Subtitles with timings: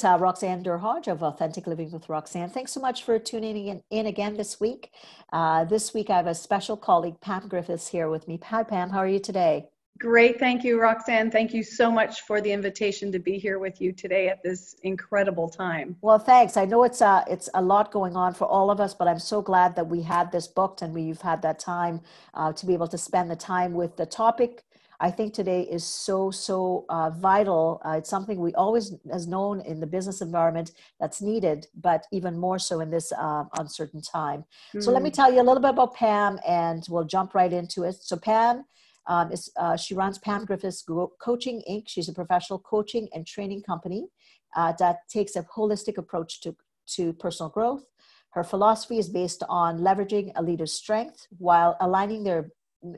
[0.00, 2.48] It's uh, Roxanne Derhodge of Authentic Living with Roxanne.
[2.48, 4.92] Thanks so much for tuning in, in again this week.
[5.30, 8.40] Uh, this week, I have a special colleague, Pam Griffiths, here with me.
[8.44, 8.88] Hi, Pam.
[8.88, 9.68] How are you today?
[9.98, 10.38] Great.
[10.38, 11.30] Thank you, Roxanne.
[11.30, 14.74] Thank you so much for the invitation to be here with you today at this
[14.84, 15.94] incredible time.
[16.00, 16.56] Well, thanks.
[16.56, 19.06] I know it's a, uh, it's a lot going on for all of us, but
[19.06, 22.00] I'm so glad that we had this booked and we've had that time
[22.32, 24.64] uh, to be able to spend the time with the topic
[25.02, 27.80] I think today is so, so uh, vital.
[27.84, 32.38] Uh, it's something we always has known in the business environment that's needed, but even
[32.38, 34.44] more so in this uh, uncertain time.
[34.74, 34.82] Mm.
[34.82, 35.14] So let me hmm.
[35.14, 37.96] tell you a little bit about Pam and we'll jump right into it.
[38.00, 38.64] So Pam
[39.06, 40.84] um, is, uh, she runs Pam Griffiths
[41.18, 41.84] Coaching Inc.
[41.88, 44.06] She's a professional coaching and training company
[44.54, 46.54] uh, that takes a holistic approach to,
[46.96, 47.84] to personal growth.
[48.32, 52.50] Her philosophy is based on leveraging a leader's strength while aligning their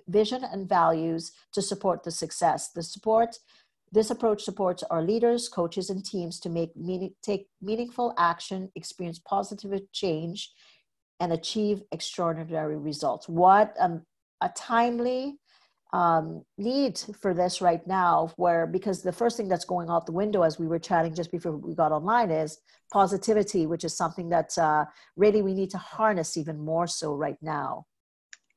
[0.09, 2.71] vision and values to support the success.
[2.71, 3.39] The support
[3.93, 9.19] this approach supports our leaders, coaches, and teams to make meaning, take meaningful action, experience
[9.19, 10.51] positive change,
[11.21, 13.29] and achieve extraordinary results.
[13.29, 14.03] What um,
[14.41, 15.37] a timely
[15.93, 20.13] um, need for this right now, where because the first thing that's going out the
[20.13, 22.59] window as we were chatting just before we got online is
[22.91, 24.87] positivity, which is something that uh,
[25.17, 27.85] really we need to harness even more so right now.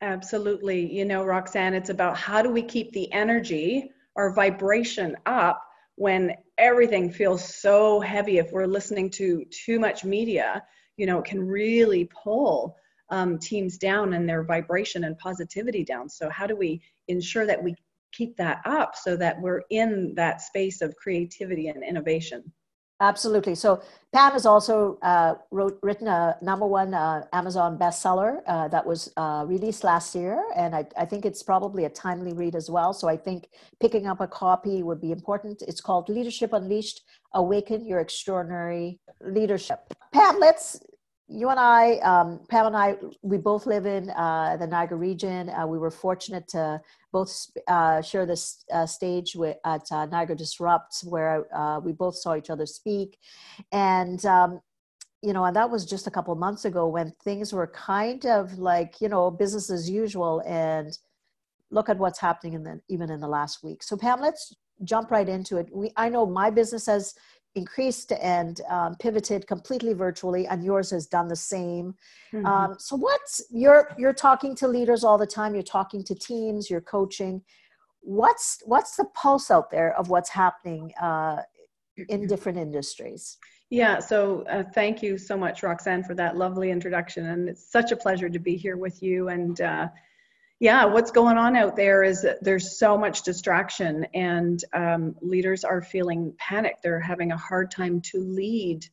[0.02, 0.92] Absolutely.
[0.94, 5.62] You know, Roxanne, it's about how do we keep the energy or vibration up
[5.96, 8.38] when everything feels so heavy.
[8.38, 10.64] If we're listening to too much media,
[10.98, 12.76] you know, it can really pull
[13.10, 16.10] um, teams down and their vibration and positivity down.
[16.10, 17.76] So, how do we ensure that we
[18.12, 22.52] keep that up so that we're in that space of creativity and innovation?
[23.02, 23.56] Absolutely.
[23.56, 23.82] So
[24.14, 29.12] Pam has also uh, wrote, written a number one uh, Amazon bestseller uh, that was
[29.18, 32.94] uh, released last year, and I, I, think it's probably a timely read as well.
[32.94, 33.50] So I think
[33.82, 35.62] picking up a copy would be important.
[35.64, 37.02] It's called Leadership Unleashed:
[37.34, 39.80] Awaken Your Extraordinary Leadership.
[40.14, 40.80] Pam, let's
[41.28, 45.50] you and I, um, Pam and I, we both live in uh, the Niagara region.
[45.50, 46.80] Uh, we were fortunate to
[47.12, 52.16] both uh, share this uh, stage with, at uh, Niagara Disrupts, where uh, we both
[52.16, 53.18] saw each other speak.
[53.72, 54.62] And, um,
[55.24, 58.60] you know, and that was just a couple months ago when things were kind of
[58.60, 60.44] like, you know, business as usual.
[60.46, 60.96] And
[61.72, 63.82] look at what's happening in the, even in the last week.
[63.82, 65.70] So, Pam, let's jump right into it.
[65.74, 67.16] We, I know my business has
[67.56, 71.96] increased and um, pivoted completely virtually and yours has done the same.
[72.34, 72.46] Mm-hmm.
[72.46, 76.70] um, so what's you're you're talking to leaders all the time you're talking to teams
[76.70, 77.42] you're coaching.
[78.02, 81.42] What's what's the pulse out there of what's happening uh,
[82.10, 83.38] in different industries?
[83.70, 87.92] Yeah so uh, thank you so much roxanne for that lovely introduction and it's such
[87.92, 89.88] a pleasure to be here with you and uh,
[90.60, 95.82] yeah, what's going on out there is there's so much distraction, and um, leaders are
[95.82, 96.78] feeling panic.
[96.82, 98.86] They're having a hard time to lead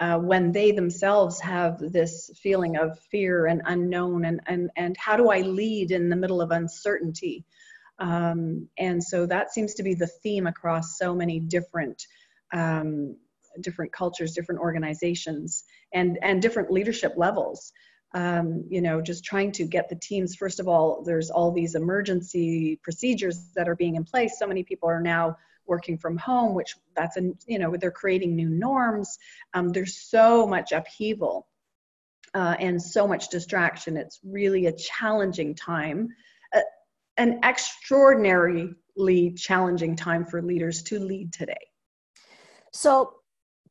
[0.00, 5.16] uh, when they themselves have this feeling of fear and unknown, and and and how
[5.16, 7.44] do I lead in the middle of uncertainty?
[7.98, 12.06] Um, and so that seems to be the theme across so many different
[12.52, 13.16] um,
[13.60, 17.72] different cultures, different organizations, and and different leadership levels
[18.14, 21.74] um, you know, just trying to get the teams, first of all, there's all these
[21.74, 24.38] emergency procedures that are being in place.
[24.38, 25.36] So many people are now
[25.66, 29.18] working from home, which that's, a, you know, they're creating new norms.
[29.52, 31.46] Um, there's so much upheaval
[32.34, 33.96] uh, and so much distraction.
[33.98, 36.08] It's really a challenging time,
[36.54, 36.60] uh,
[37.18, 41.68] an extraordinarily challenging time for leaders to lead today.
[42.72, 43.14] So,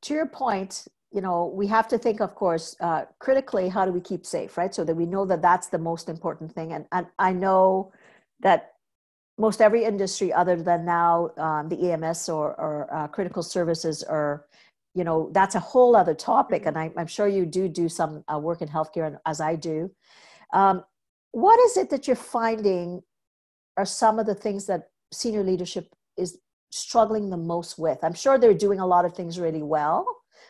[0.04, 3.92] to your point, you know we have to think of course uh, critically how do
[3.92, 4.74] we keep safe right?
[4.74, 6.74] So that we know that that's the most important thing.
[6.74, 7.92] And, and i know
[8.42, 8.74] that
[9.38, 14.46] most every industry other than now um, the ems or, or uh, critical services are
[14.98, 16.66] you know that's a whole other topic.
[16.66, 19.92] And I, am sure you do do some uh, work in healthcare as i do.
[20.54, 20.84] Um,
[21.32, 23.02] what is it that you're finding
[23.78, 26.40] are some of the things that senior leadership is
[26.72, 28.00] struggling the most with?
[28.02, 30.06] I'm sure they're doing a lot of things really well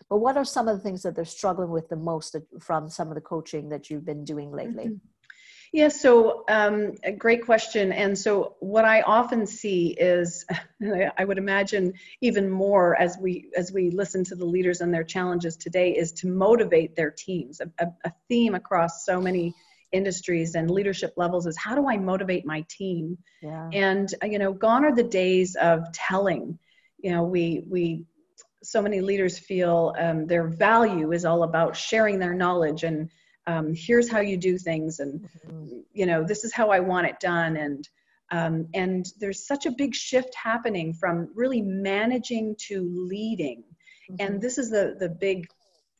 [0.09, 3.09] but what are some of the things that they're struggling with the most from some
[3.09, 4.85] of the coaching that you've been doing lately?
[4.85, 5.07] Mm-hmm.
[5.73, 7.91] Yeah, so um, a great question.
[7.91, 10.45] And so what I often see is,
[11.17, 15.03] I would imagine even more as we as we listen to the leaders and their
[15.03, 17.59] challenges today, is to motivate their teams.
[17.59, 19.53] A, a, a theme across so many
[19.91, 23.17] industries and leadership levels is how do I motivate my team?
[23.41, 23.69] Yeah.
[23.73, 26.59] And you know, gone are the days of telling.
[26.99, 28.05] You know, we we
[28.67, 33.09] so many leaders feel um, their value is all about sharing their knowledge and
[33.45, 35.79] um, here's how you do things and mm-hmm.
[35.93, 37.87] you know this is how i want it done and
[38.29, 43.63] um, and there's such a big shift happening from really managing to leading
[44.11, 44.15] mm-hmm.
[44.19, 45.47] and this is the the big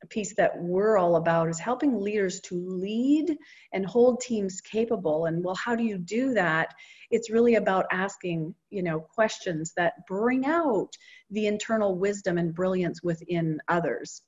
[0.05, 3.35] piece that we're all about is helping leaders to lead
[3.73, 5.25] and hold teams capable.
[5.25, 6.73] And well how do you do that?
[7.09, 10.89] It's really about asking you know questions that bring out
[11.31, 14.21] the internal wisdom and brilliance within others.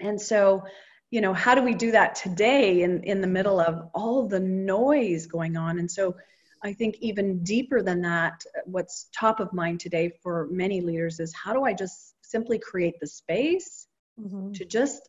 [0.00, 0.62] And so
[1.10, 4.40] you know how do we do that today in in the middle of all the
[4.40, 5.78] noise going on?
[5.78, 6.16] And so
[6.64, 11.34] i think even deeper than that what's top of mind today for many leaders is
[11.34, 13.86] how do i just simply create the space
[14.20, 14.52] mm-hmm.
[14.52, 15.08] to just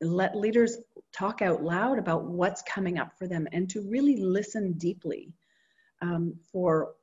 [0.00, 0.78] let leaders
[1.16, 5.32] talk out loud about what's coming up for them and to really listen deeply
[6.02, 6.94] um, for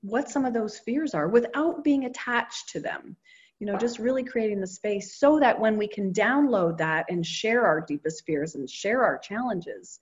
[0.00, 3.16] what some of those fears are without being attached to them
[3.58, 7.24] you know just really creating the space so that when we can download that and
[7.24, 10.00] share our deepest fears and share our challenges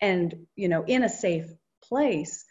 [0.00, 1.46] and you know in a safe
[1.82, 2.45] place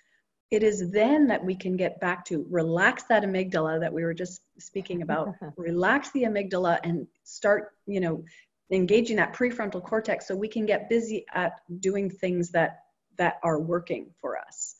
[0.51, 4.13] it is then that we can get back to relax that amygdala that we were
[4.13, 8.23] just speaking about relax the amygdala and start you know
[8.71, 12.79] engaging that prefrontal cortex so we can get busy at doing things that
[13.17, 14.75] that are working for us.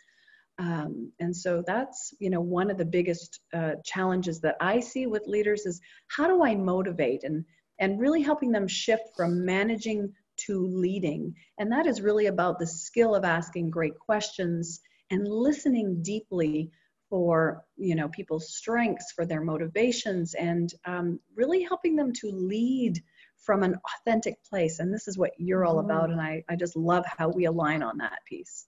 [0.58, 5.06] Um, and so that's you know one of the biggest uh, challenges that i see
[5.06, 7.44] with leaders is how do i motivate and
[7.80, 11.34] and really helping them shift from managing to leading?
[11.60, 14.82] And that is really about the skill of asking great questions
[15.12, 16.72] and listening deeply
[17.10, 23.02] for you know people's strengths for their motivations and um, really helping them to lead
[23.38, 26.14] from an authentic place and this is what you're all about mm.
[26.14, 28.66] and I, I just love how we align on that piece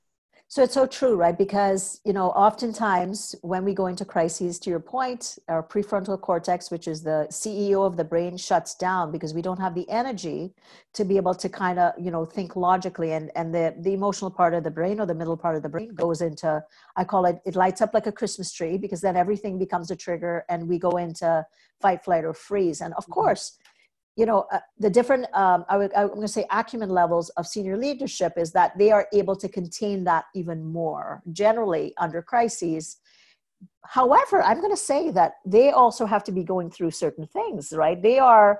[0.49, 1.37] so it's so true, right?
[1.37, 6.71] Because, you know, oftentimes when we go into crises, to your point, our prefrontal cortex,
[6.71, 10.53] which is the CEO of the brain, shuts down because we don't have the energy
[10.93, 13.11] to be able to kind of, you know, think logically.
[13.11, 15.69] And, and the, the emotional part of the brain or the middle part of the
[15.69, 16.63] brain goes into,
[16.95, 19.97] I call it, it lights up like a Christmas tree because then everything becomes a
[19.97, 21.45] trigger and we go into
[21.81, 22.79] fight, flight, or freeze.
[22.79, 23.11] And of mm-hmm.
[23.11, 23.57] course,
[24.17, 27.47] you know uh, the different um, I would, i'm going to say acumen levels of
[27.47, 32.97] senior leadership is that they are able to contain that even more generally under crises.
[33.85, 37.71] However i'm going to say that they also have to be going through certain things
[37.71, 38.01] right?
[38.01, 38.59] They are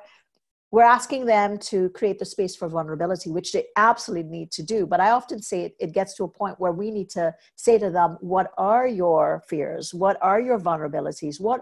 [0.69, 4.85] we're asking them to create the space for vulnerability which they absolutely need to do.
[4.85, 7.79] But i often say it, it gets to a point where we need to say
[7.79, 9.93] to them what are your fears?
[9.93, 11.41] What are your vulnerabilities?
[11.41, 11.61] What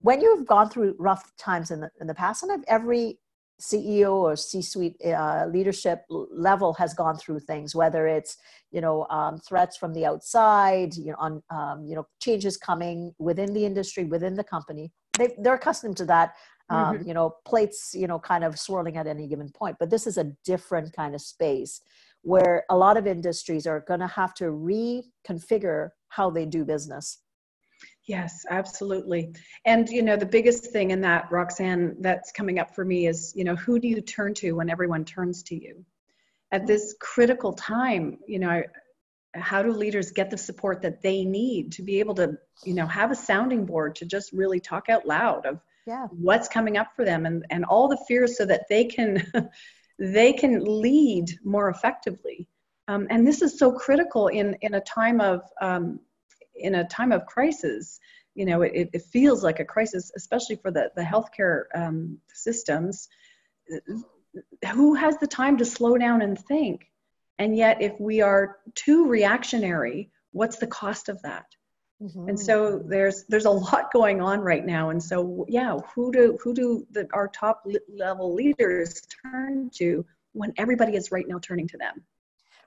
[0.00, 3.18] when you've gone through rough times in the, in the past, and every
[3.60, 8.36] CEO or C-suite uh, leadership level has gone through things, whether it's
[8.70, 13.14] you know um, threats from the outside, you know, on um, you know changes coming
[13.18, 14.90] within the industry, within the company.
[15.18, 16.34] They they're accustomed to that.
[16.70, 17.08] Um, mm-hmm.
[17.08, 19.76] You know, plates you know kind of swirling at any given point.
[19.78, 21.82] But this is a different kind of space
[22.22, 27.18] where a lot of industries are going to have to reconfigure how they do business
[28.06, 29.34] Yes, absolutely.
[29.64, 33.32] And you know, the biggest thing in that, Roxanne, that's coming up for me is,
[33.36, 35.84] you know, who do you turn to when everyone turns to you?
[36.52, 38.62] At this critical time, you know,
[39.34, 42.86] how do leaders get the support that they need to be able to, you know,
[42.86, 46.06] have a sounding board to just really talk out loud of yeah.
[46.10, 49.24] what's coming up for them and, and all the fears so that they can
[49.98, 52.48] they can lead more effectively.
[52.88, 56.00] Um, and this is so critical in in a time of um,
[56.60, 58.00] in a time of crisis,
[58.34, 63.08] you know, it, it feels like a crisis, especially for the, the healthcare um, systems.
[64.72, 66.86] Who has the time to slow down and think?
[67.38, 71.46] And yet, if we are too reactionary, what's the cost of that?
[72.02, 72.30] Mm-hmm.
[72.30, 74.90] And so there's there's a lot going on right now.
[74.90, 80.52] And so yeah, who do who do the, our top level leaders turn to when
[80.56, 82.02] everybody is right now turning to them?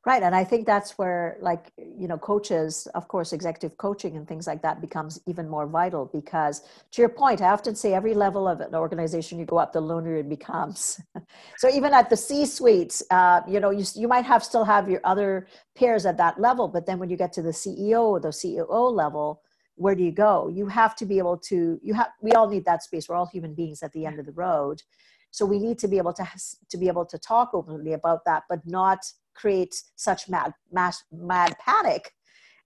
[0.05, 0.21] Right.
[0.21, 4.47] And I think that's where, like, you know, coaches, of course, executive coaching and things
[4.47, 8.45] like that becomes even more vital because, to your point, I often say every level
[8.45, 10.99] of an organization you go up, the lonelier it becomes.
[11.57, 14.89] so even at the C suites, uh, you know, you, you might have still have
[14.89, 18.19] your other peers at that level, but then when you get to the CEO or
[18.19, 19.41] the CEO level,
[19.75, 20.49] where do you go?
[20.49, 23.07] You have to be able to, you have, we all need that space.
[23.07, 24.83] We're all human beings at the end of the road.
[25.31, 26.27] So we need to be able to,
[26.69, 28.99] to be able to talk openly about that, but not
[29.35, 32.11] create such mad, mad, mad panic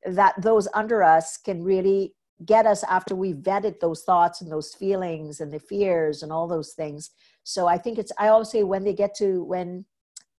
[0.06, 2.14] that those under us can really
[2.46, 6.48] get us after we've vetted those thoughts and those feelings and the fears and all
[6.48, 7.10] those things.
[7.44, 9.86] So I think it's, I always say when they get to, when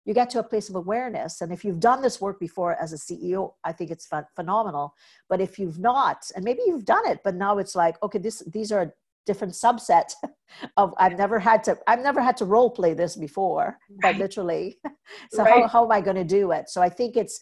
[0.05, 2.93] you get to a place of awareness, and if you've done this work before as
[2.93, 4.95] a CEO, I think it's fun, phenomenal.
[5.29, 8.43] But if you've not, and maybe you've done it, but now it's like, okay, this,
[8.47, 8.95] these are
[9.29, 10.09] different subset
[10.77, 14.17] of I've never had to I've never had to role play this before, right.
[14.25, 14.67] literally.
[15.31, 15.63] so right.
[15.63, 16.65] how, how am I going to do it?
[16.69, 17.37] So I think it's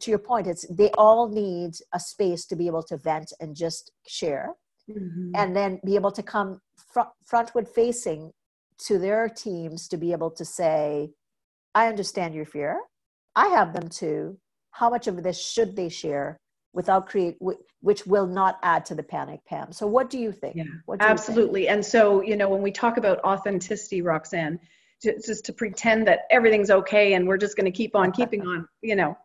[0.00, 3.56] to your point, it's they all need a space to be able to vent and
[3.64, 4.46] just share,
[4.90, 5.32] mm-hmm.
[5.34, 6.60] and then be able to come
[6.92, 8.30] fr- frontward facing
[8.86, 11.10] to their teams to be able to say,
[11.74, 12.80] "I understand your fear.
[13.44, 14.38] I have them too.
[14.78, 16.38] How much of this should they share
[16.72, 17.36] without create
[17.80, 19.72] which will not add to the panic pam.
[19.72, 20.56] So what do you think?
[20.56, 20.64] Yeah
[21.00, 21.72] absolutely think?
[21.72, 24.58] and so you know when we talk about authenticity roxanne
[25.02, 28.66] just to pretend that everything's okay and we're just going to keep on keeping on
[28.82, 29.16] you know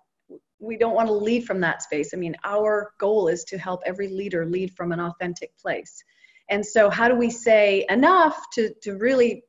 [0.60, 2.14] we don't want to lead from that space.
[2.14, 6.04] I mean our goal is to help every leader lead from an authentic place.
[6.50, 9.44] And so how do we say enough to to really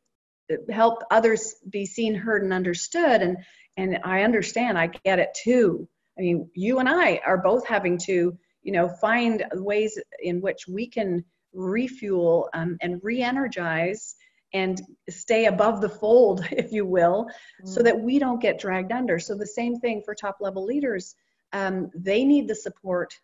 [0.70, 3.22] help others be seen heard and understood?
[3.22, 3.38] And
[3.78, 7.98] and i understand i get it too I mean, you and I are both having
[8.06, 14.16] to, you know, find ways in which we can refuel um, and re-energize
[14.52, 17.28] and stay above the fold, if you will,
[17.62, 17.68] mm.
[17.68, 19.18] so that we don't get dragged under.
[19.18, 21.14] So the same thing for top level leaders.
[21.52, 23.14] Um, they need the support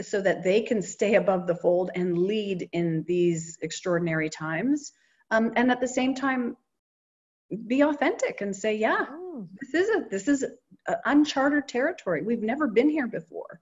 [0.00, 4.92] so that they can stay above the fold and lead in these extraordinary times.
[5.30, 6.56] Um, and at the same time,
[7.66, 9.48] be authentic and say, yeah, mm.
[9.60, 10.44] this is a, this is
[10.88, 12.22] uh, uncharted territory.
[12.22, 13.60] We've never been here before.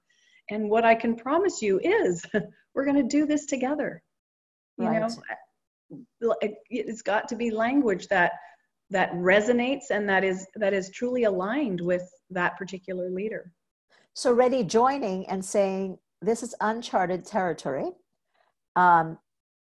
[0.51, 2.25] And what I can promise you is
[2.75, 4.03] we're going to do this together.
[4.79, 5.01] You right.
[5.01, 6.39] know,
[6.71, 8.33] it's got to be language that
[8.91, 13.53] that resonates and that is that is truly aligned with that particular leader.
[14.15, 17.91] So ready joining and saying this is uncharted territory,
[18.77, 19.19] um,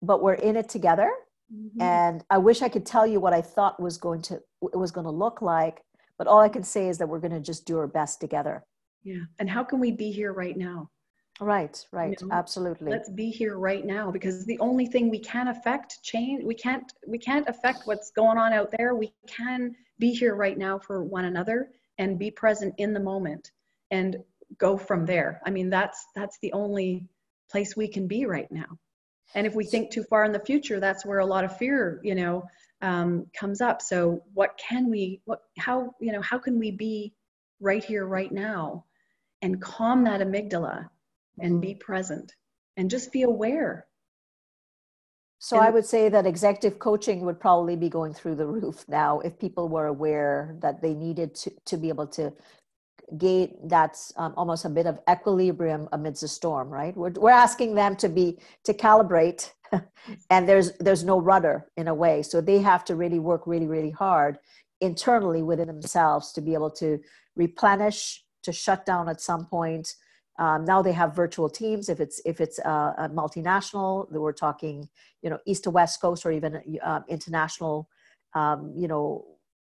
[0.01, 1.11] but we're in it together.
[1.53, 1.81] Mm-hmm.
[1.81, 4.91] And I wish I could tell you what I thought was going to it was
[4.91, 5.81] going to look like,
[6.17, 8.63] but all I can say is that we're going to just do our best together.
[9.03, 9.23] Yeah.
[9.39, 10.89] And how can we be here right now?
[11.39, 12.91] Right, right, you know, absolutely.
[12.91, 16.91] Let's be here right now because the only thing we can affect change, we can't
[17.07, 18.95] we can't affect what's going on out there.
[18.95, 21.69] We can be here right now for one another
[21.99, 23.51] and be present in the moment
[23.91, 24.17] and
[24.57, 25.39] go from there.
[25.45, 27.07] I mean, that's that's the only
[27.51, 28.77] place we can be right now.
[29.35, 31.99] And if we think too far in the future, that's where a lot of fear,
[32.03, 32.45] you know,
[32.81, 33.81] um, comes up.
[33.81, 37.13] So what can we, what, how, you know, how can we be
[37.59, 38.85] right here, right now
[39.41, 40.87] and calm that amygdala
[41.39, 42.33] and be present
[42.77, 43.85] and just be aware.
[45.39, 48.85] So and, I would say that executive coaching would probably be going through the roof
[48.87, 52.33] now if people were aware that they needed to, to be able to
[53.17, 56.95] gate that's um, almost a bit of equilibrium amidst the storm right?
[56.95, 59.51] We're, we're asking them to be to calibrate
[60.29, 62.23] and there's there's no rudder in a way.
[62.23, 64.39] So they have to really work really really hard
[64.81, 66.99] internally within themselves to be able to
[67.35, 69.95] replenish to shut down at some point.
[70.39, 71.89] Um, now they have virtual teams.
[71.89, 74.89] If it's if it's a, a multinational we're talking
[75.21, 77.89] you know east to west coast or even uh, international
[78.33, 79.25] um, you know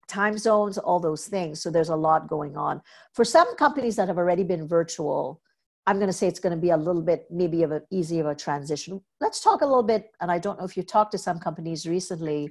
[0.07, 2.81] time zones all those things so there's a lot going on
[3.13, 5.41] for some companies that have already been virtual
[5.85, 8.19] I'm going to say it's going to be a little bit maybe of an easy
[8.19, 9.01] of a transition.
[9.19, 11.85] Let's talk a little bit, and I don't know if you talked to some companies
[11.85, 12.49] recently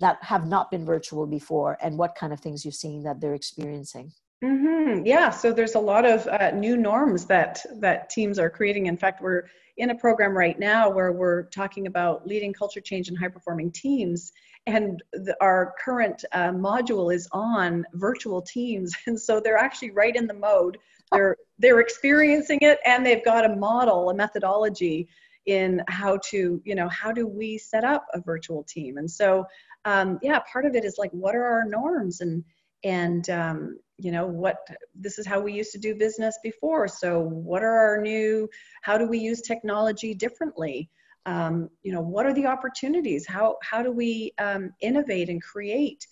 [0.00, 3.34] that have not been virtual before, and what kind of things you've seen that they're
[3.34, 4.12] experiencing.
[4.42, 5.04] Mm-hmm.
[5.04, 8.86] Yeah, so there's a lot of uh, new norms that that teams are creating.
[8.86, 9.44] In fact, we're
[9.76, 13.70] in a program right now where we're talking about leading culture change in high performing
[13.70, 14.32] teams,
[14.70, 20.14] and the, our current uh, module is on virtual teams, and so they're actually right
[20.14, 20.78] in the mode.
[21.12, 25.08] They're they're experiencing it and they've got a model a methodology
[25.46, 28.96] in how to you know how do we set up a virtual team?
[28.98, 29.44] And so
[29.84, 32.44] um, yeah part of it is like what are our norms and
[32.84, 34.58] and um, you know what
[34.94, 38.48] this is how we used to do business before so what are our new
[38.82, 40.88] how do we use technology differently
[41.26, 46.06] um, you know what are the opportunities how how do we um, innovate and create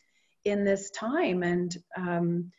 [0.45, 2.51] in this time and um,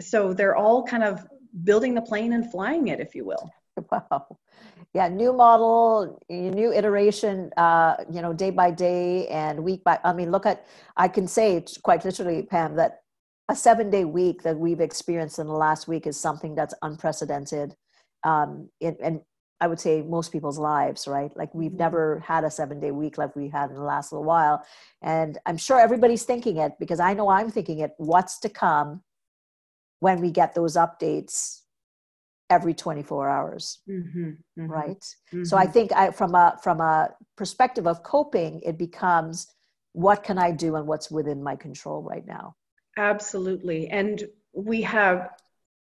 [0.00, 1.26] so they're all kind of
[1.64, 3.50] building the plane and flying it, if you will.
[3.90, 4.36] Wow.
[4.92, 9.98] Yeah, new model, new iteration, uh, you know, day by day and week by.
[10.04, 13.00] I mean, look at, I can say quite literally, Pam, that
[13.48, 17.74] a seven day week that we've experienced in the last week is something that's unprecedented
[18.24, 19.22] um, in, in,
[19.62, 21.34] I would say, most people's lives, right?
[21.36, 21.78] Like we've mm-hmm.
[21.78, 24.64] never had a seven day week like we had in the last little while.
[25.00, 29.02] And I'm sure everybody's thinking it because I know I'm thinking it what's to come
[30.00, 31.60] when we get those updates
[32.50, 35.02] every 24 hours Mm-hmm, mm-hmm, right
[35.42, 35.72] so i mhm.
[35.72, 39.46] think I, from a from a perspective of coping it becomes
[39.94, 42.56] what can i do and what's within my control right now
[42.96, 43.88] Absolutely.
[43.88, 45.30] And we have,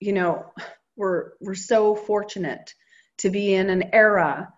[0.00, 0.46] you know,
[0.96, 2.74] we're we're so fortunate
[3.20, 4.52] to be in an era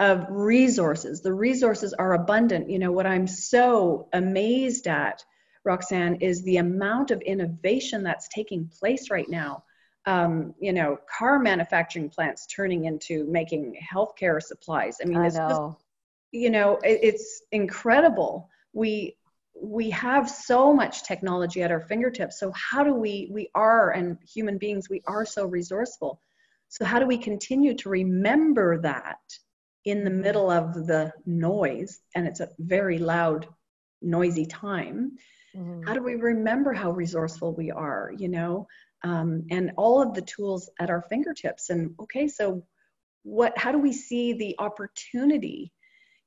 [0.00, 1.22] of resources.
[1.22, 2.70] The resources are abundant.
[2.70, 5.24] You know, what I'm so amazed at,
[5.64, 9.64] Roxanne, is the amount of innovation that's taking place right now.
[10.06, 14.98] Um, you know, car manufacturing plants turning into making healthcare supplies.
[15.02, 15.60] I mean, i it's just
[16.30, 19.16] you know it, it's incredible we
[19.60, 24.18] we have so much technology at our fingertips so how do we we are and
[24.22, 26.20] human beings we are so resourceful
[26.68, 29.18] so how do we continue to remember that
[29.84, 33.46] in the middle of the noise and it's a very loud
[34.02, 35.16] noisy time
[35.56, 35.86] Mhm.
[35.86, 38.66] how do we remember how resourceful we are you know
[39.04, 42.64] um, and all of the tools at our fingertips and okay so
[43.22, 45.72] what how do we see the opportunity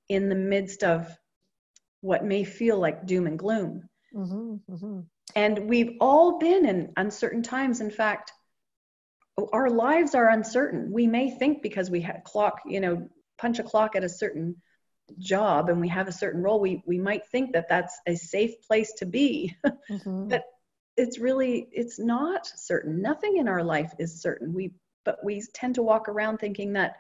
[0.10, 1.07] in the midst of
[2.01, 5.05] what may feel like doom and gloom Mhm, mhm.
[5.36, 8.33] and we've all been in uncertain times in fact
[9.51, 10.91] our lives are uncertain.
[10.91, 14.55] We may think because we have clock you know punch a clock at a certain
[15.17, 18.62] job and we have a certain role we we might think that that's a safe
[18.62, 19.55] place to be.
[19.89, 20.29] Mhm.
[20.29, 20.43] but
[20.98, 23.01] it's really it's not certain.
[23.01, 24.53] Nothing in our life is certain.
[24.53, 24.71] We
[25.03, 26.95] but we tend to walk around thinking that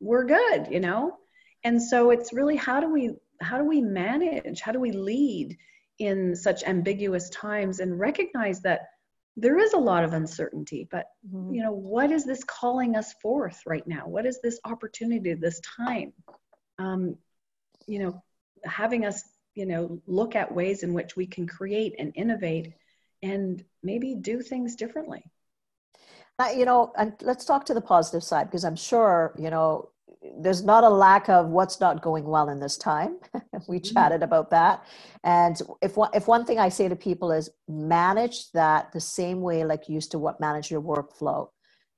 [0.00, 1.16] we're good you know?
[1.64, 4.60] And so it's really how do we how do we manage?
[4.60, 5.56] How do we lead
[5.98, 8.88] in such ambiguous times and recognize that
[9.36, 11.54] there is a lot of uncertainty but Mhm.
[11.54, 14.06] you know what is this calling us forth right now?
[14.06, 16.12] What is this opportunity this time?
[16.78, 17.16] Um,
[17.86, 18.22] you know
[18.64, 19.22] having us
[19.54, 22.74] you know look at ways in which we can create and innovate
[23.22, 25.24] and maybe do things differently.
[26.38, 29.90] Uh, you know, and let's talk to the positive side because I'm sure, you know,
[30.38, 33.18] there's not a lack of what's not going well in this time.
[33.68, 33.92] we Mhm.
[33.94, 34.84] chatted about that.
[35.22, 39.42] And if one, if one thing I say to people is manage that the same
[39.42, 41.48] way like you used to what manage your workflow.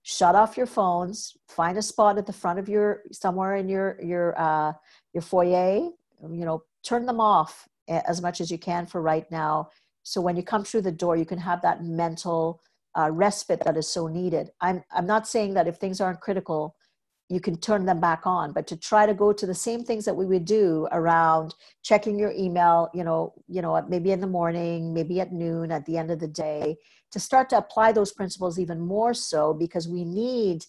[0.03, 3.99] Shut off your phones, find a spot at the front of your somewhere in your
[4.03, 4.73] your uh,
[5.13, 5.91] your foyer,
[6.23, 9.71] you know, turn them off as much as you can for right now.
[10.05, 12.61] So when you come through the door, you can have that mental
[12.97, 14.51] uh, respite that is so needed.
[14.61, 16.77] I'm I'm not saying that if things aren't critical,
[17.29, 20.05] you can turn them back on, but to try to go to the same things
[20.05, 24.27] that we would do around checking your email, you know, you know, maybe in the
[24.27, 26.77] morning, maybe at noon, at the end of the day,
[27.11, 30.65] to start to apply those principles even more so because we need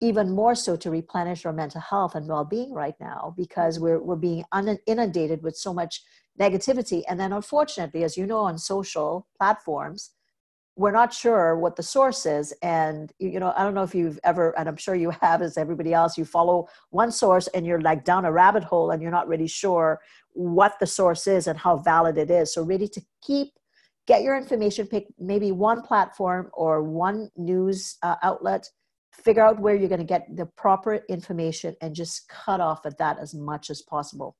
[0.00, 4.16] even more so to replenish our mental health and well-being right now because we're we're
[4.16, 4.44] being
[4.86, 6.02] inundated with so much
[6.38, 7.02] negativity.
[7.08, 10.10] And then unfortunately as you know on social platforms
[10.76, 14.20] we're not sure what the source is and you know i don't know if you've
[14.24, 17.80] ever and i'm sure you have as everybody else you follow one source and you're
[17.80, 20.00] like down a rabbit hole and you're not really sure
[20.36, 22.52] what the source is and how valid it is.
[22.52, 23.48] So really to keep
[24.06, 28.68] get your information pick maybe one platform or one news uh, outlet
[29.12, 32.98] figure out where you're going to get the proper information and just cut off at
[32.98, 34.36] that as much as possible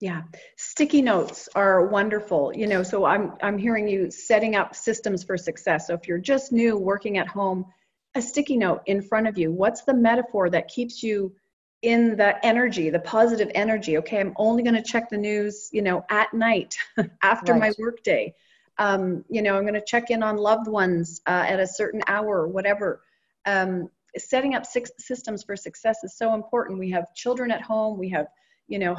[0.00, 0.22] Yeah,
[0.56, 2.52] sticky notes are wonderful.
[2.54, 5.86] You know, so I'm I'm hearing you setting up systems for success.
[5.86, 7.66] So if you're just new working at home,
[8.14, 9.52] a sticky note in front of you.
[9.52, 11.34] What's the metaphor that keeps you
[11.82, 13.96] in the energy, the positive energy?
[13.98, 16.76] Okay, I'm only going to check the news, you know, at night
[17.22, 18.34] after my workday.
[18.78, 22.02] Um, you know, I'm going to check in on loved ones uh, at a certain
[22.06, 23.02] hour or whatever.
[23.46, 26.78] Um, setting up six systems for success is so important.
[26.78, 27.98] We have children at home.
[27.98, 28.26] We have,
[28.68, 28.96] you know,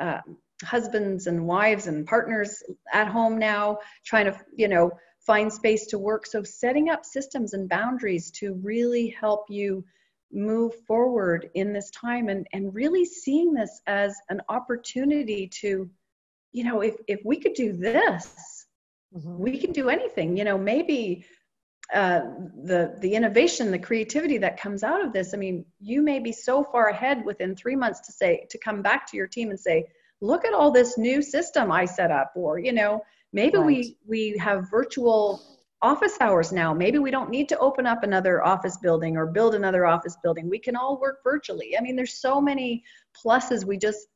[0.00, 0.20] uh,
[0.64, 5.98] husbands and wives and partners at home now trying to you know find space to
[5.98, 9.84] work so setting up systems and boundaries to really help you
[10.32, 15.88] move forward in this time and and really seeing this as an opportunity to
[16.52, 18.66] you know if if we could do this
[19.14, 19.38] Mhm.
[19.38, 21.24] we can do anything you know maybe
[21.94, 22.20] uh,
[22.64, 26.32] the the innovation the creativity that comes out of this i mean you may be
[26.32, 29.58] so far ahead within three months to say to come back to your team and
[29.58, 29.84] say
[30.20, 33.66] look at all this new system i set up or you know maybe Right.
[33.66, 35.42] we we have virtual
[35.80, 36.74] office hours now.
[36.74, 40.48] Maybe we don't need to open up another office building or build another office building.
[40.50, 41.76] We can all work virtually.
[41.78, 42.82] I mean there's so many
[43.16, 44.08] pluses we just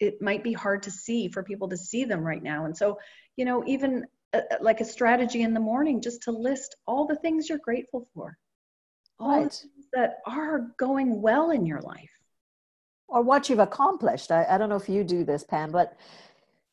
[0.00, 2.64] it might be hard to see for people to see them right now.
[2.64, 2.98] And so
[3.36, 7.16] you know even uh, like a strategy in the morning just to list all the
[7.16, 8.36] things you're grateful for.
[9.18, 12.10] All the things that are going well in your life.
[13.08, 14.32] Or what you've accomplished.
[14.32, 15.96] I, I don't know if you do this, Pam, but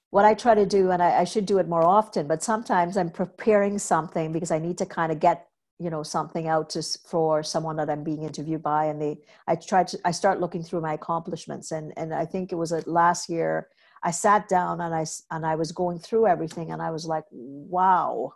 [0.10, 2.98] what I try to do, and I, I, should do it more often, but sometimes
[2.98, 5.45] I'm preparing something because I need to kind of get
[5.80, 9.56] you know something out to for someone that I'm being interviewed by, and they I
[9.56, 12.84] try to I start looking through my accomplishments, and and I think it was a,
[12.89, 13.69] last year
[14.03, 17.25] I sat down and I and I was going through everything, and I was like,
[17.31, 18.33] wow,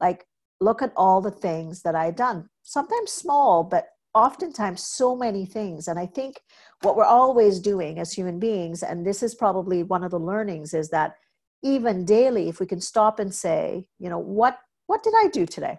[0.00, 0.26] like
[0.60, 2.48] look at all the things that I had done.
[2.62, 5.88] Sometimes small, but oftentimes so many things.
[5.88, 6.40] And i think
[6.82, 10.74] what we're always doing as human beings and this is probably one of the learnings
[10.74, 11.16] is that
[11.62, 15.46] even daily if we can stop and say you know what what did i do
[15.46, 15.78] today?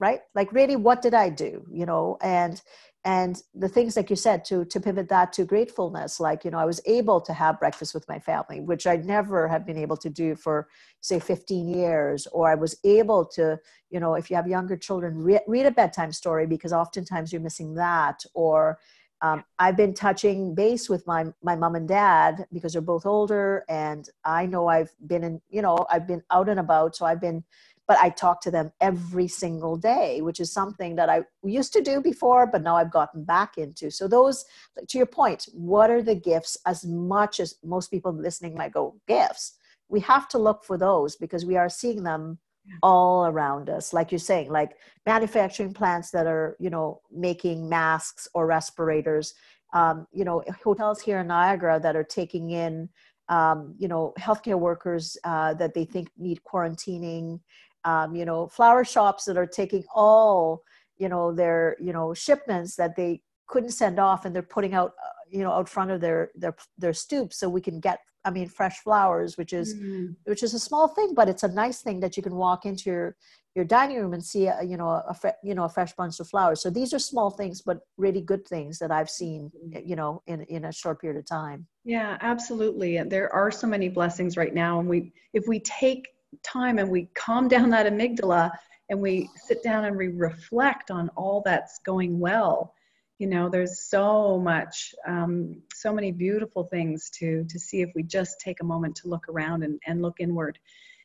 [0.00, 0.20] Right?
[0.34, 1.64] Like really what did i do?
[1.70, 2.60] You know and
[3.04, 6.58] and the things like you said to to pivot that to gratefulness like you know
[6.58, 9.96] i was able to have breakfast with my family which I'd never have been able
[9.98, 10.68] to do for
[11.00, 13.58] say 15 years or i was able to
[13.90, 17.40] you know if you have younger children re- read a bedtime story because oftentimes you're
[17.40, 18.78] missing that or
[19.22, 23.64] um, i've been touching base with my my mom and dad because they're both older
[23.70, 27.20] and i know i've been in you know i've been out and about so i've
[27.20, 27.42] been
[27.90, 31.82] but I talk to them every single day, which is something that I used to
[31.82, 33.90] do before, but now I've gotten back into.
[33.90, 34.44] So, those,
[34.86, 36.56] to your point, what are the gifts?
[36.64, 39.56] As much as most people listening might go, gifts?
[39.88, 42.38] We have to look for those because we are seeing them
[42.80, 43.92] all around us.
[43.92, 49.34] Like you're saying like manufacturing plants that are you know making masks or respirators.
[49.72, 52.88] Um, you know hotels here in niagara that are taking in
[53.28, 57.40] um, you know healthcare workers uh, that they think need quarantining
[57.84, 60.62] um, you know flower shops that are taking all
[60.98, 64.92] you know their you know shipments that they couldn't send off and they're putting out
[65.04, 68.30] uh, you know out front of their their their stoop so we can get i
[68.30, 70.12] mean fresh flowers which is mm-hmm.
[70.24, 72.90] which is a small thing but it's a nice thing that you can walk into
[72.90, 73.16] your
[73.56, 76.28] your dining room and see a, you know a you know a fresh bunch of
[76.28, 79.88] flowers so these are small things but really good things that i've seen mm-hmm.
[79.88, 83.66] you know in in a short period of time yeah absolutely and there are so
[83.66, 86.06] many blessings right now and we if we take
[86.42, 88.50] time and we calm down that amygdala
[88.88, 92.74] and we sit down and we reflect on all that's going well.
[93.18, 98.02] You know there's so much um, so many beautiful things to to see if we
[98.02, 100.58] just take a moment to look around and, and look inward.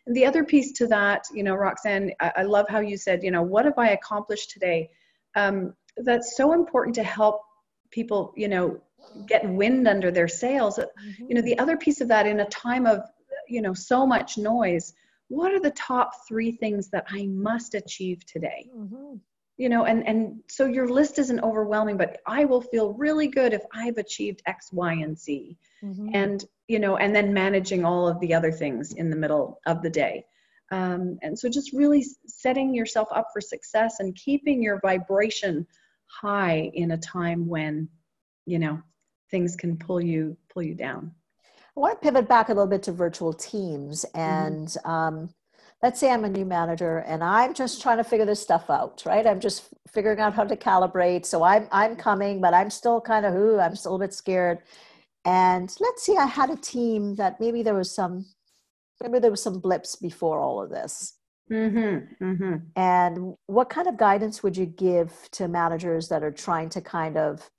[0.07, 3.21] And the other piece to that you know roxanne I, I love how you said
[3.23, 4.89] you know what have i accomplished today?
[5.35, 7.41] Um, that's so important to help
[7.91, 8.79] people you know
[9.27, 10.79] get wind under their sails.
[10.79, 11.25] Mm-hmm.
[11.27, 13.01] you know the other piece of that in a time of
[13.49, 14.93] you know so much noise
[15.27, 18.69] what are the top three things that I must achieve today?
[18.75, 19.15] Mm-hmm.
[19.57, 23.53] You know, and and so your list isn't overwhelming, but I will feel really good
[23.53, 25.57] if I've achieved X, Y, and Z.
[25.83, 26.09] Mm-hmm.
[26.13, 29.81] And you know, and then managing all of the other things in the middle of
[29.81, 30.25] the day.
[30.71, 35.65] Um, and so just really setting yourself up for success and keeping your vibration
[36.07, 37.87] high in a time when
[38.45, 38.81] you know
[39.31, 41.11] things can pull you pull you down
[41.75, 44.05] I want to pivot back a little bit to virtual teams.
[44.05, 44.19] Mm-hmm.
[44.19, 44.89] And mm-hmm.
[44.89, 45.29] um,
[45.81, 49.03] let's say I'm a new manager and I'm just trying to figure this stuff out,
[49.05, 49.27] right?
[49.27, 51.25] I'm just figuring out how to calibrate.
[51.25, 54.59] So I'm I'm coming, but I'm still kind of ooh, I'm still a bit scared.
[55.25, 58.25] And let's see, I had a team that maybe there was some
[59.01, 61.17] maybe there was some blips before all of this.
[61.51, 62.55] Mm-hmm, mm-hmm.
[62.75, 67.17] And what kind of guidance would you give to managers that are trying to kind
[67.17, 67.49] of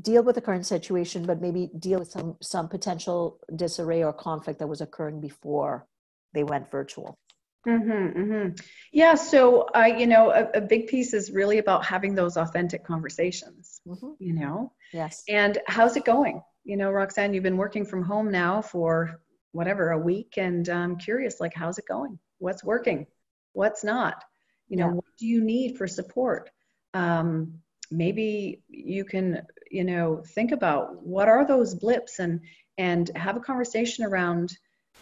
[0.00, 4.58] deal with the current situation, but maybe deal with some some potential disarray or conflict
[4.58, 5.86] that was occurring before
[6.32, 7.18] they went virtual.
[7.66, 8.48] Mm-hmm, mm-hmm.
[8.92, 12.84] Yeah, so uh, you know, a, a, big piece is really about having those authentic
[12.84, 13.80] conversations.
[13.86, 14.12] Mm-hmm.
[14.18, 15.22] You know, yes.
[15.28, 16.42] And how's it going?
[16.64, 19.20] You know, Roxanne, you've been working from home now for
[19.52, 22.18] whatever a week, and I'm curious, like, how's it going?
[22.38, 23.06] What's working?
[23.52, 24.22] What's not?
[24.68, 24.92] You know, yeah.
[24.92, 26.50] what do you need for support?
[26.92, 32.40] Um, maybe you can you know think about what are those blips and
[32.78, 34.56] and have a conversation around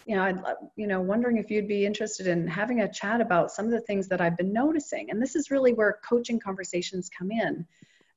[0.06, 0.40] you know i'd
[0.76, 3.80] you know wondering if you'd be interested in having a chat about some of the
[3.80, 5.10] things that i've been noticing.
[5.10, 7.66] And this is really where coaching conversations come in.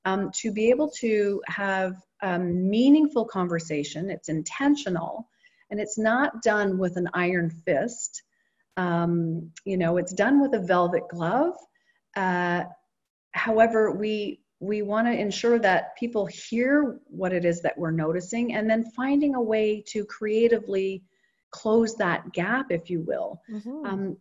[0.07, 5.27] Um, to be able to have a meaningful conversation it's intentional
[5.71, 8.23] and it's not done with an iron fist.
[8.77, 11.55] Um, you know it's done with a velvet glove.
[12.15, 12.63] Uh,
[13.33, 18.53] however we we want to ensure that people hear what it is that we're noticing
[18.53, 21.03] and then finding a way to creatively
[21.51, 23.41] close that gap if you will.
[23.51, 23.85] Mm-hmm.
[23.85, 24.17] um,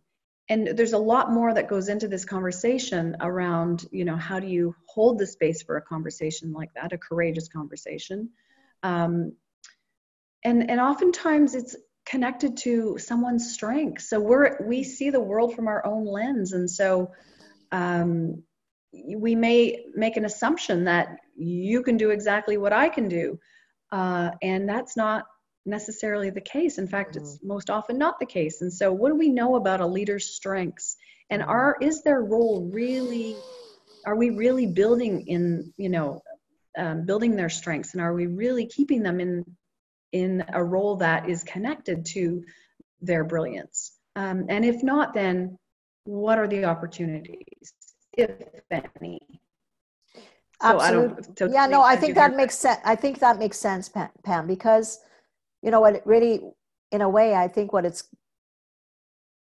[0.47, 4.47] and there's a lot more that goes into this conversation around you know how do
[4.47, 8.29] you hold the space for a conversation like that a courageous conversation?
[8.83, 9.33] Um,
[10.43, 14.03] and and oftentimes it's connected to someone's strength.
[14.03, 16.53] So we're we see the world from our own lens.
[16.53, 17.11] And so
[17.71, 18.43] um,
[19.05, 23.39] we may make an assumption that you can do exactly what I can do.
[23.91, 25.25] Uh, and that's not
[25.65, 26.77] necessarily the case.
[26.77, 27.25] In fact, mm-hmm.
[27.25, 28.61] it's most often not the case.
[28.61, 30.97] And so, what do we know about a leader's strengths?
[31.29, 31.51] And mm-hmm.
[31.51, 33.35] are is their role really?
[34.05, 36.21] Are we really building in you know
[36.77, 39.45] um, building their strengths, and are we really keeping them in
[40.11, 42.43] in a role that is connected to
[43.01, 43.91] their brilliance?
[44.15, 45.57] Um, and if not, then
[46.05, 47.73] what are the opportunities,
[48.17, 48.63] if
[49.01, 49.19] any?
[50.61, 51.53] So Absolutely.
[51.53, 52.79] yeah, no, I think that makes sense.
[52.85, 53.89] I think that makes sense,
[54.23, 54.99] Pam, because
[55.61, 55.95] you know what?
[55.95, 56.41] It really,
[56.91, 58.07] in a way, I think what it's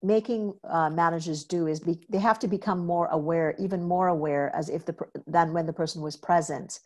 [0.02, 4.54] making uh, managers do is be, they have to become more aware, even more aware,
[4.56, 4.96] as if the
[5.28, 6.80] than when the person was present.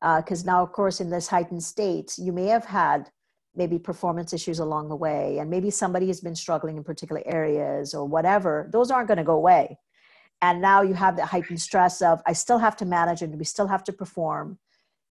[0.00, 3.10] Because uh, now, of course, in this heightened state, you may have had
[3.54, 7.94] maybe performance issues along the way, and maybe somebody has been struggling in particular areas
[7.94, 8.68] or whatever.
[8.72, 9.78] Those aren't going to go away
[10.42, 13.44] and now you have the heightened stress of i still have to manage and we
[13.44, 14.58] still have to perform.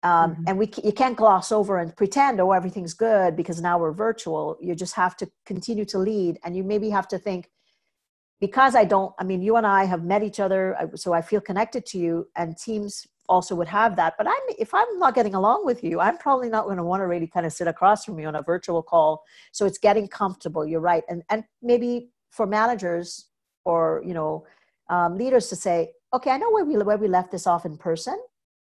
[0.03, 0.43] Um, mm-hmm.
[0.47, 4.55] and we you can't gloss over and pretend oh everything's good because now we're virtual.
[4.61, 6.37] You just have to continue to lead.
[6.43, 7.49] And you maybe have to think
[8.41, 10.63] because i don't i mean you and i have met each other
[10.95, 14.13] so i feel connected to you and teams also would have that.
[14.17, 17.01] But i'm if i'm not getting along with you i'm probably not going to want
[17.01, 19.23] to really kind of sit across from you on a virtual call.
[19.51, 21.03] So it's getting comfortable you're right.
[21.09, 23.25] And and maybe for managers
[23.63, 24.45] or you know
[24.89, 27.77] um, leaders to say, okay, I know where we where we left this off in
[27.77, 28.19] person.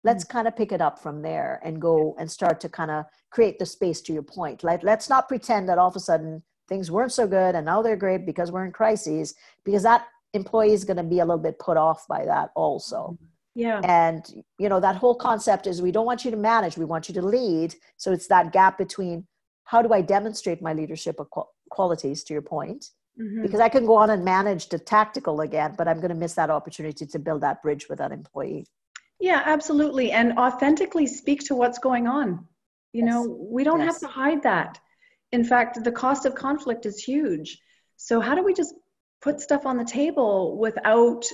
[0.02, 0.32] Let's mm-hmm.
[0.32, 3.58] kind of pick it up from there and go and start to kind of create
[3.58, 4.64] the space to your point.
[4.64, 7.82] Like let's not pretend that all of a sudden things weren't so good and now
[7.82, 11.42] they're great because we're in crises because that employee is going to be a little
[11.42, 13.14] bit put off by that also.
[13.14, 13.24] Mm-hmm.
[13.56, 13.80] Yeah.
[13.82, 17.08] And you know that whole concept is we don't want you to manage, we want
[17.08, 17.74] you to lead.
[17.96, 19.26] So it's that gap between
[19.64, 21.18] how do I demonstrate my leadership
[21.70, 22.86] qualities to your point
[23.20, 23.42] Mm-hmm.
[23.42, 26.34] Because I can go on and manage the tactical again, but I'm going to miss
[26.34, 28.66] that opportunity to build that bridge with that employee.
[29.20, 30.12] Yeah, absolutely.
[30.12, 32.46] And authentically speak to what's going on.
[32.92, 33.12] You yes.
[33.12, 33.92] know, we don't yes.
[33.92, 34.80] have to hide that.
[35.32, 37.58] In fact, the cost of conflict is huge.
[37.96, 38.74] So, how do we just
[39.20, 41.26] put stuff on the table without,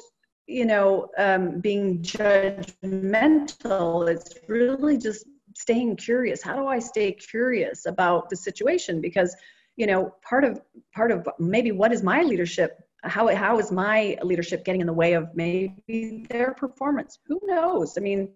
[0.46, 4.08] you know, um, being judgmental?
[4.08, 6.42] It's really just staying curious.
[6.42, 9.00] How do I stay curious about the situation?
[9.00, 9.34] Because
[9.76, 10.60] you know part of
[10.94, 14.92] part of maybe what is my leadership how how is my leadership getting in the
[14.92, 17.18] way of maybe their performance?
[17.26, 17.96] Who knows?
[17.96, 18.32] I mean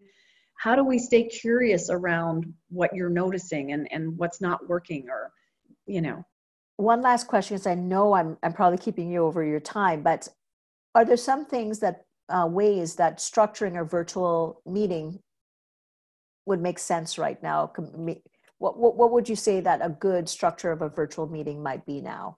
[0.57, 5.33] how do we stay curious around what you're noticing and and what's not working or
[5.87, 6.25] you know?
[6.77, 10.27] One last question because i know i'm i'm probably keeping you over your time but
[10.95, 15.21] are there some things that uh, ways that structuring a virtual meeting
[16.47, 17.71] would make sense right now
[18.61, 21.85] what, what, what would you say that a good structure of a virtual meeting might
[21.87, 22.37] be now?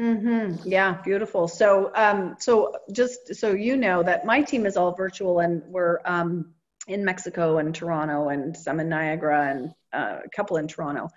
[0.00, 0.66] Mm-hmm.
[0.66, 1.46] Yeah, beautiful.
[1.46, 5.98] So, um, so just so you know that my team is all virtual, and we're
[6.04, 6.54] um,
[6.86, 11.10] in Mexico and Toronto, and some in Niagara, and uh, a couple in Toronto,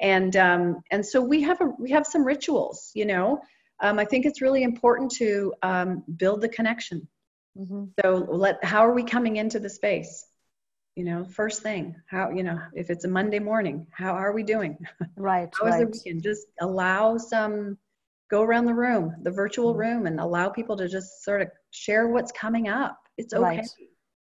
[0.00, 2.90] and um, and so we have a we have some rituals.
[2.94, 3.40] You know,
[3.80, 7.06] um, I think it's really important to um, build the connection.
[7.56, 7.84] Mm-hmm.
[8.00, 10.24] So, let how are we coming into the space?
[10.96, 14.42] You know first thing how you know if it's a monday morning how are we
[14.42, 14.76] doing
[15.16, 15.80] right how right.
[15.80, 17.78] the weekend just allow some
[18.30, 19.80] go around the room the virtual mm-hmm.
[19.80, 23.68] room and allow people to just sort of share what's coming up it's okay right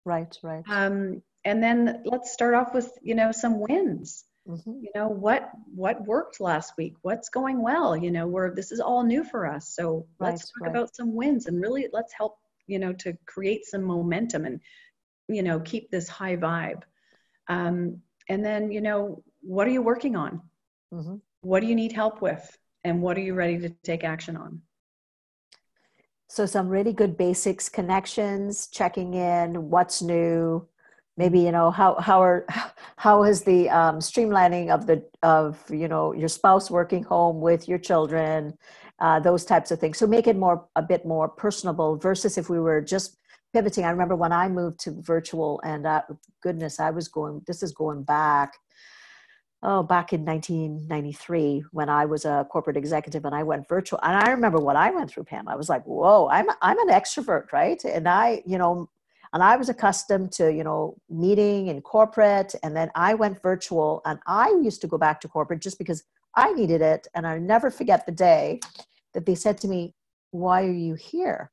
[0.05, 0.65] right, right.
[0.69, 4.81] um and then let's start off with you know some wins mm-hmm.
[4.83, 8.81] you know what what worked last week what's going well you know where this is
[8.81, 10.71] all new for us so right, let's talk right.
[10.71, 14.61] about some wins and really let's help you know to create some momentum and
[15.29, 16.83] you know keep this high vibe.
[17.49, 20.43] Um, and then you know what are you working on?
[20.93, 21.17] Mm-hmm.
[21.43, 22.57] what do you need help with?
[22.83, 24.63] And what are you ready to take action on?
[26.29, 30.67] So some really good basics connections checking in what's new
[31.19, 32.47] maybe you know how how are
[32.97, 37.69] how is the um, streamlining of the of you know your spouse working home with
[37.69, 38.57] your children
[39.01, 39.99] uh, those types of things.
[39.99, 43.18] So make it more a bit more personable versus if we were just
[43.53, 43.85] pivoting.
[43.85, 46.03] I remember when I moved to virtual, and uh,
[46.43, 47.43] goodness, I was going.
[47.47, 48.55] This is going back.
[49.61, 53.99] Oh, back in 1993 when I was a corporate executive and I went virtual.
[54.05, 55.49] And I remember what I went through, Pam.
[55.49, 58.89] I was like, "Whoa, I'm I'm an extrovert, right?" And I, you know,
[59.33, 64.01] and I was accustomed to you know meeting in corporate, and then I went virtual,
[64.05, 66.05] and I used to go back to corporate just because
[66.37, 67.09] I needed it.
[67.17, 68.61] And I never forget the day
[69.13, 69.93] that they said to me,
[70.31, 71.51] "Why are you here?"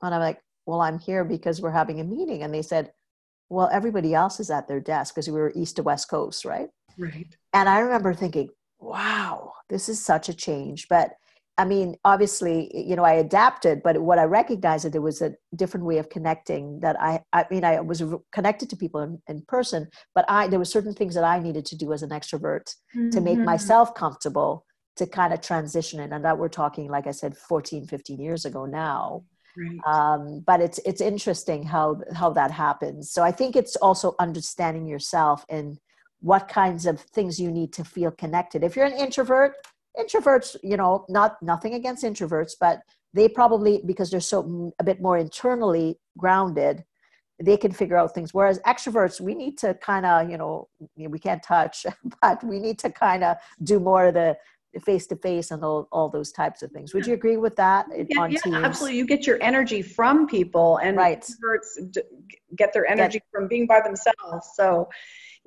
[0.00, 2.42] And I'm like, well, I'm here because we're having a meeting.
[2.42, 2.92] And they said,
[3.48, 6.68] well, everybody else is at their desk because we were east to west coast, right?
[6.98, 7.34] Right.
[7.52, 8.48] And I remember thinking,
[8.80, 10.88] wow, this is such a change.
[10.88, 11.12] But
[11.58, 15.34] I mean, obviously, you know, I adapted, but what I recognized that there was a
[15.54, 16.80] different way of connecting.
[16.80, 18.02] That I, I mean, I was
[18.32, 21.64] connected to people in, in person, but I there were certain things that I needed
[21.66, 23.10] to do as an extrovert mm-hmm.
[23.10, 23.46] to make mm-hmm.
[23.46, 26.12] myself comfortable to kind of transition it.
[26.12, 29.24] And that we're talking, like I said, 14, 15 years ago now.
[29.56, 29.80] Right.
[29.86, 33.10] Um, but it's it's interesting how how that happens.
[33.10, 35.78] So I think it's also understanding yourself and
[36.20, 38.64] what kinds of things you need to feel connected.
[38.64, 39.54] If you're an introvert,
[39.98, 42.80] introverts you know not nothing against introverts but
[43.14, 46.84] they probably because they're so a bit more internally grounded
[47.42, 51.18] they can figure out things whereas extroverts we need to kind of you know we
[51.18, 51.86] can't touch
[52.22, 54.36] but we need to kind of do more of the
[54.82, 57.86] face to face and all, all those types of things would you agree with that
[57.94, 61.20] eh, yeah, yeah absolutely you get your energy from people and right.
[61.20, 61.96] extroverts
[62.56, 64.88] get their energy get, from being by themselves so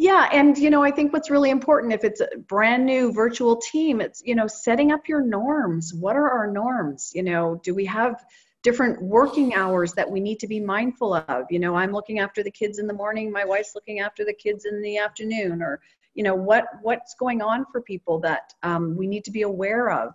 [0.02, 3.58] yeah, and you know, I think what's really important if it's a brand new virtual
[3.58, 5.94] team, it's you know, setting up your norms.
[5.94, 7.12] What are our norms?
[7.13, 8.24] You know, do we have
[8.63, 11.48] different working hours that we need to be mindful of?
[11.50, 14.34] You know, I'm looking after the kids in the morning, my wife's looking after the
[14.34, 15.82] kids in the afternoon, or
[16.15, 19.89] you know, what what's going on for people that um, we need to be aware
[19.91, 20.13] of.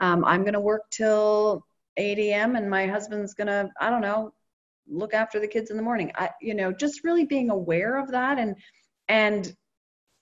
[0.00, 1.64] Um, I'm going to work till
[1.96, 2.56] 8 a.m.
[2.56, 4.32] and my husband's going to, I don't know,
[4.88, 6.10] look after the kids in the morning.
[6.16, 8.56] I, you know, just really being aware of that and
[9.08, 9.54] and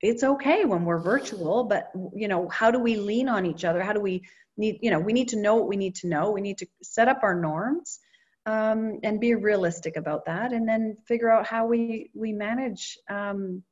[0.00, 3.80] it's okay when we're virtual but you know how do we lean on each other
[3.80, 4.22] how do we
[4.56, 6.66] need you know we need to know what we need to know we need to
[6.82, 8.00] set up our norms
[8.44, 13.62] um, and be realistic about that and then figure out how we we manage um,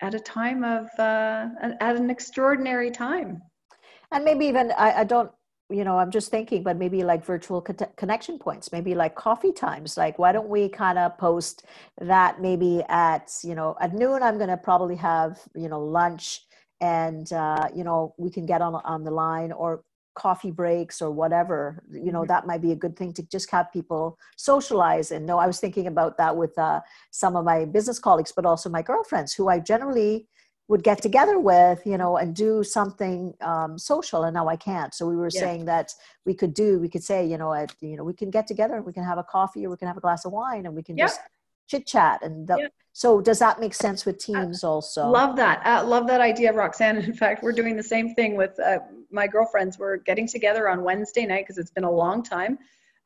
[0.00, 1.48] at a time of uh,
[1.80, 3.42] at an extraordinary time.
[4.12, 5.30] And maybe even I, I don't
[5.72, 9.52] you know i'm just thinking but maybe like virtual co- connection points maybe like coffee
[9.52, 9.96] times.
[9.96, 11.64] Like why don't we kind of post
[12.00, 16.40] that maybe at you know at noon i'm going to probably have you know lunch
[16.80, 19.82] and uh, you know we can get on on the line or
[20.20, 22.32] coffee breaks or whatever you know mm-hmm.
[22.32, 25.58] that might be a good thing to just have people socialize and no i was
[25.58, 26.78] thinking about that with uh,
[27.10, 30.26] some of my business colleagues but also my girlfriends who i generally
[30.68, 34.92] would get together with you know and do something um, social and now i can't
[34.94, 35.40] so we were yeah.
[35.44, 35.88] saying that
[36.26, 38.74] we could do we could say you know at, you know we can get together
[38.76, 40.74] and we can have a coffee or we can have a glass of wine and
[40.76, 41.06] we can yeah.
[41.06, 41.20] just
[41.70, 42.68] chit chat and the, yeah.
[42.92, 46.98] so does that make sense with teams also love that uh, love that idea roxanne
[47.10, 50.82] in fact we're doing the same thing with uh, my girlfriends we're getting together on
[50.82, 52.58] wednesday night because it's been a long time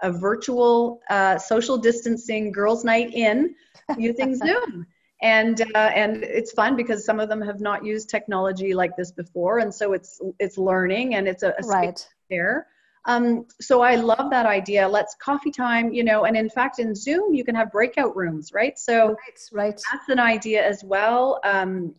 [0.02, 3.54] a virtual uh, social distancing girls night in
[3.96, 4.86] using zoom
[5.22, 9.12] and uh, and it's fun because some of them have not used technology like this
[9.12, 12.06] before and so it's it's learning and it's a, a right.
[12.28, 12.66] there
[13.06, 14.88] um, so i love that idea.
[14.88, 18.52] Let's coffee time you know and in fact in zoom you can have breakout rooms
[18.52, 18.78] right?
[18.78, 19.80] So right, right.
[19.92, 21.40] that's an idea as well.
[21.44, 21.94] Um,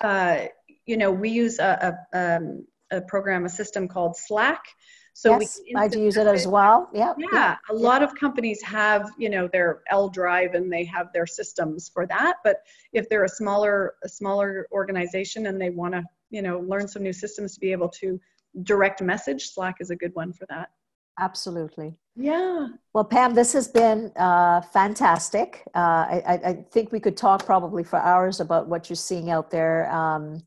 [0.00, 0.46] uh,
[0.86, 4.62] you know we use a, a, um, a program a system called slack
[5.14, 6.88] so yes, I do use it as well.
[6.94, 7.12] Yeah.
[7.18, 7.26] Yeah.
[7.32, 7.56] yeah.
[7.70, 11.90] A lot of companies have, you know, their L drive and they have their systems
[11.92, 12.36] for that.
[12.42, 16.88] But if they're a smaller, a smaller organization and they want to, you know, learn
[16.88, 18.18] some new systems to be able to
[18.62, 20.70] direct message, Slack is a good one for that.
[21.20, 21.94] Absolutely.
[22.16, 22.68] Yeah.
[22.94, 25.62] Well, Pam, this has been uh, fantastic.
[25.74, 29.50] Uh, I, I, think we could talk probably for hours about what you're seeing out
[29.50, 29.92] there.
[29.92, 30.42] Um,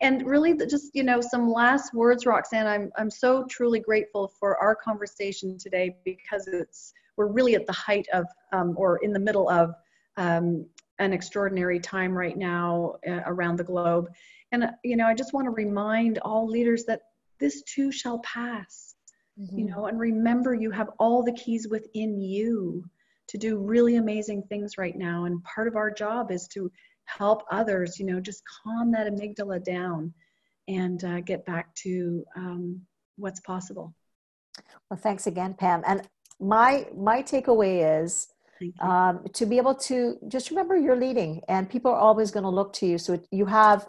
[0.00, 2.66] And really, just you know, some last words, Roxanne.
[2.66, 7.72] I'm I'm so truly grateful for our conversation today because it's we're really at the
[7.72, 9.74] height of um, or in the middle of
[10.16, 10.66] um,
[10.98, 14.08] an extraordinary time right now uh, around the globe.
[14.50, 17.02] And you know, I just want to remind all leaders that
[17.38, 18.91] this too shall pass
[19.38, 19.58] mm-hmm.
[19.58, 22.84] you know and remember you have all the keys within you
[23.28, 26.70] to do really amazing things right now and part of our job is to
[27.04, 30.12] help others you know just calm that amygdala down
[30.68, 32.80] and uh, get back to um,
[33.16, 33.94] what's possible
[34.90, 36.08] well thanks again pam and
[36.40, 38.28] my my takeaway is
[38.80, 42.50] um, to be able to just remember you're leading, and people are always going to
[42.50, 42.98] look to you.
[42.98, 43.86] So you have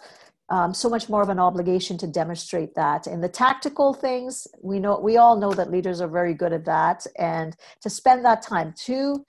[0.54, 3.08] um, so much more of an obligation to demonstrate that.
[3.08, 6.66] And the tactical things, we know we all know that leaders are very good at
[6.66, 7.50] that, and
[7.82, 9.26] to spend that time to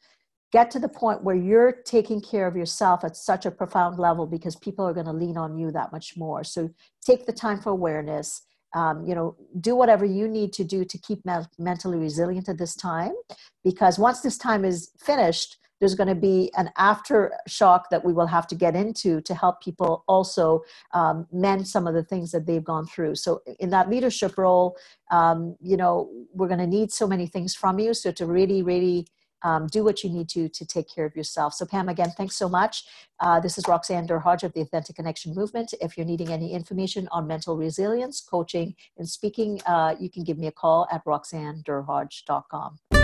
[0.53, 4.27] get to the point where you're taking care of yourself at such a profound level
[4.27, 6.45] because people are going to lean on you that much more.
[6.45, 6.69] So
[7.09, 8.29] take the time for awareness.
[8.75, 12.59] Um, you know, do whatever you need to do to keep me- mentally resilient at
[12.59, 13.15] this time,
[13.63, 18.27] because once this time is finished, there's going to be an aftershock that we will
[18.27, 20.63] have to get into to help people also
[20.95, 23.15] um, mend some of the things that they've gone through.
[23.15, 24.79] So, in that leadership role,
[25.11, 27.93] um, you know, we're going to need so many things from you.
[27.93, 29.07] So, to really, really
[29.43, 31.53] um, do what you need to to take care of yourself.
[31.53, 32.85] So, Pam, again, thanks so much.
[33.21, 35.75] Uh, this is Roxanne Derhodge of the Authentic Connection Movement.
[35.83, 40.39] If you're needing any information on mental resilience, coaching, and speaking, uh, you can give
[40.39, 43.04] me a call at roxannederhodge.com.